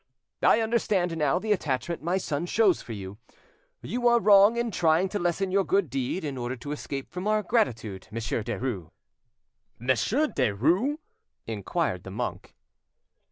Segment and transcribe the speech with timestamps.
[0.41, 3.19] "I understand now the attachment my son shows for you.
[3.83, 7.27] You are wrong in trying to lessen your good deed in order to escape from
[7.27, 8.89] our gratitude, Monsieur Derues."
[9.77, 10.97] "Monsieur Derues?"
[11.45, 12.55] inquired the monk.